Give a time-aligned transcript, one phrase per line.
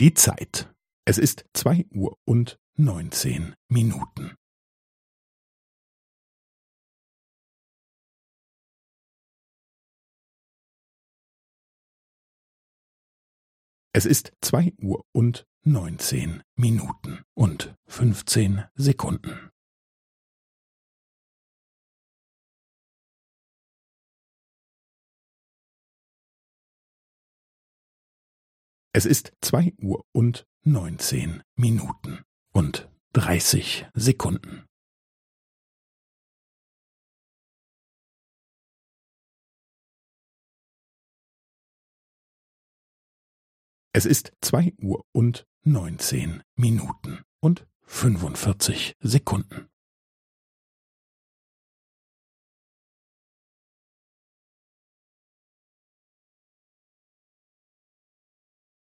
[0.00, 0.72] Die Zeit.
[1.04, 4.36] Es ist zwei Uhr und neunzehn Minuten.
[13.92, 19.47] Es ist zwei Uhr und neunzehn Minuten und fünfzehn Sekunden.
[28.98, 34.66] Es ist zwei Uhr und neunzehn Minuten und dreißig Sekunden.
[43.92, 49.67] Es ist zwei Uhr und neunzehn Minuten und fünfundvierzig Sekunden.